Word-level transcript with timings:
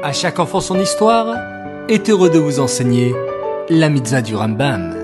À 0.00 0.12
chaque 0.12 0.38
enfant 0.38 0.60
son 0.60 0.78
histoire 0.78 1.34
est 1.88 2.08
heureux 2.08 2.30
de 2.30 2.38
vous 2.38 2.60
enseigner 2.60 3.16
la 3.68 3.88
mitzvah 3.88 4.22
du 4.22 4.36
Rambam. 4.36 4.94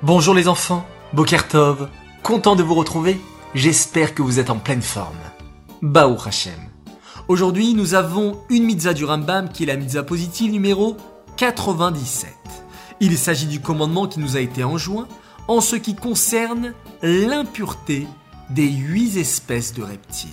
Bonjour 0.00 0.32
les 0.32 0.46
enfants, 0.46 0.86
Bokertov, 1.12 1.88
content 2.22 2.54
de 2.54 2.62
vous 2.62 2.76
retrouver, 2.76 3.18
j'espère 3.56 4.14
que 4.14 4.22
vous 4.22 4.38
êtes 4.38 4.50
en 4.50 4.58
pleine 4.58 4.82
forme. 4.82 5.18
Baou 5.82 6.16
Hashem. 6.24 6.52
Aujourd'hui, 7.26 7.74
nous 7.74 7.94
avons 7.94 8.38
une 8.48 8.62
mitzvah 8.62 8.94
du 8.94 9.04
Rambam 9.04 9.48
qui 9.48 9.64
est 9.64 9.66
la 9.66 9.76
mitzvah 9.76 10.04
positive 10.04 10.52
numéro 10.52 10.96
97. 11.36 12.30
Il 13.00 13.18
s'agit 13.18 13.48
du 13.48 13.58
commandement 13.58 14.06
qui 14.06 14.20
nous 14.20 14.36
a 14.36 14.40
été 14.40 14.62
enjoint 14.62 15.08
en 15.48 15.60
ce 15.60 15.74
qui 15.74 15.96
concerne 15.96 16.74
l'impureté 17.02 18.06
des 18.50 18.68
huit 18.68 19.16
espèces 19.16 19.74
de 19.74 19.82
reptiles. 19.82 20.30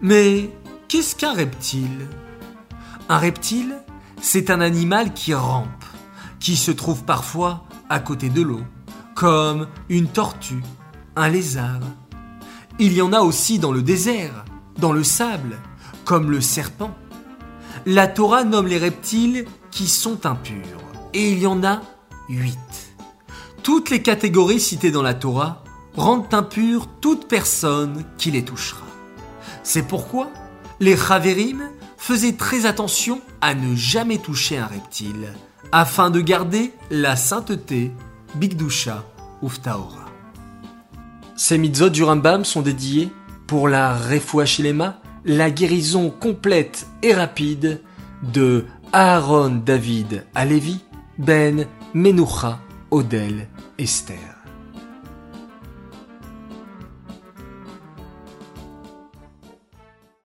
Mais 0.00 0.50
qu'est-ce 0.88 1.16
qu'un 1.16 1.34
reptile? 1.34 2.08
Un 3.08 3.18
reptile, 3.18 3.74
c'est 4.20 4.50
un 4.50 4.60
animal 4.60 5.12
qui 5.12 5.34
rampe, 5.34 5.84
qui 6.40 6.56
se 6.56 6.70
trouve 6.70 7.04
parfois 7.04 7.64
à 7.88 8.00
côté 8.00 8.28
de 8.28 8.42
l'eau, 8.42 8.62
comme 9.14 9.68
une 9.88 10.08
tortue, 10.08 10.62
un 11.16 11.28
lézard. 11.28 11.80
Il 12.78 12.92
y 12.92 13.02
en 13.02 13.12
a 13.12 13.20
aussi 13.20 13.58
dans 13.58 13.72
le 13.72 13.82
désert, 13.82 14.44
dans 14.78 14.92
le 14.92 15.04
sable, 15.04 15.58
comme 16.04 16.30
le 16.30 16.40
serpent. 16.40 16.94
La 17.86 18.08
Torah 18.08 18.44
nomme 18.44 18.66
les 18.66 18.78
reptiles 18.78 19.46
qui 19.70 19.88
sont 19.88 20.26
impurs, 20.26 20.78
et 21.12 21.30
il 21.32 21.38
y 21.40 21.46
en 21.46 21.64
a 21.64 21.80
huit. 22.28 22.94
Toutes 23.62 23.90
les 23.90 24.02
catégories 24.02 24.60
citées 24.60 24.90
dans 24.90 25.02
la 25.02 25.14
Torah 25.14 25.63
rendent 25.96 26.32
impure 26.32 26.88
toute 27.00 27.28
personne 27.28 28.04
qui 28.18 28.30
les 28.30 28.44
touchera. 28.44 28.86
C'est 29.62 29.86
pourquoi 29.86 30.30
les 30.80 30.96
Chaverim 30.96 31.62
faisaient 31.96 32.34
très 32.34 32.66
attention 32.66 33.20
à 33.40 33.54
ne 33.54 33.74
jamais 33.74 34.18
toucher 34.18 34.58
un 34.58 34.66
reptile, 34.66 35.32
afin 35.72 36.10
de 36.10 36.20
garder 36.20 36.72
la 36.90 37.16
sainteté, 37.16 37.92
Bigdusha 38.34 39.04
Uftaora. 39.42 40.04
Ces 41.36 41.58
mitzvot 41.58 41.88
du 41.88 42.02
Rambam 42.04 42.44
sont 42.44 42.62
dédiés 42.62 43.10
pour 43.46 43.68
la 43.68 43.96
Refuachilema, 43.96 45.00
la 45.24 45.50
guérison 45.50 46.10
complète 46.10 46.86
et 47.02 47.14
rapide 47.14 47.80
de 48.22 48.66
Aaron 48.92 49.62
David 49.64 50.24
Alevi, 50.34 50.80
Ben 51.18 51.66
Menucha 51.94 52.60
Odel 52.90 53.48
Esther. 53.78 54.43